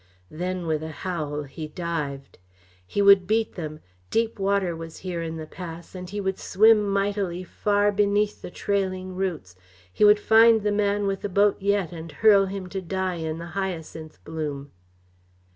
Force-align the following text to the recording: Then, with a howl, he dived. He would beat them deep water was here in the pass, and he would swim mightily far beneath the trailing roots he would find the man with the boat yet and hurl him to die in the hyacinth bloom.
Then, 0.31 0.65
with 0.65 0.81
a 0.81 0.89
howl, 0.89 1.43
he 1.43 1.67
dived. 1.67 2.39
He 2.87 3.03
would 3.03 3.27
beat 3.27 3.53
them 3.53 3.81
deep 4.09 4.39
water 4.39 4.75
was 4.75 4.97
here 5.05 5.21
in 5.21 5.37
the 5.37 5.45
pass, 5.45 5.93
and 5.93 6.09
he 6.09 6.19
would 6.19 6.39
swim 6.39 6.89
mightily 6.89 7.43
far 7.43 7.91
beneath 7.91 8.41
the 8.41 8.49
trailing 8.49 9.13
roots 9.15 9.55
he 9.93 10.03
would 10.03 10.19
find 10.19 10.63
the 10.63 10.71
man 10.71 11.05
with 11.05 11.21
the 11.21 11.29
boat 11.29 11.57
yet 11.59 11.91
and 11.91 12.11
hurl 12.13 12.47
him 12.47 12.67
to 12.69 12.81
die 12.81 13.17
in 13.17 13.37
the 13.37 13.45
hyacinth 13.53 14.17
bloom. 14.25 14.71